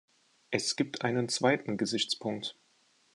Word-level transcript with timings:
Es 0.49 0.75
gibt 0.77 1.03
einen 1.03 1.29
zweiten 1.29 1.77
Gesichtspunkt. 1.77 2.57